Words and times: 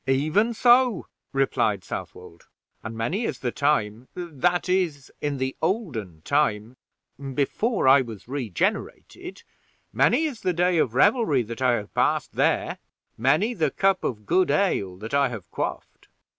"Even 0.07 0.51
so," 0.55 1.05
replied 1.31 1.83
Southwold; 1.83 2.47
"and 2.81 2.97
many 2.97 3.23
is 3.23 3.37
the 3.37 3.51
time 3.51 4.07
that 4.15 4.67
is, 4.67 5.11
in 5.21 5.37
the 5.37 5.55
olden 5.61 6.23
time, 6.25 6.75
before 7.35 7.87
I 7.87 8.01
was 8.01 8.27
regenerated 8.27 9.43
many 9.93 10.23
is 10.23 10.41
the 10.41 10.53
day 10.53 10.79
of 10.79 10.95
revelry 10.95 11.43
that 11.43 11.61
I 11.61 11.73
have 11.73 11.93
passed 11.93 12.33
there; 12.33 12.79
many 13.15 13.53
the 13.53 13.69
cup 13.69 14.03
of 14.03 14.25
good 14.25 14.49
ale 14.49 14.97
that 14.97 15.13
I 15.13 15.29
have 15.29 15.47
quaffed." 15.51 16.07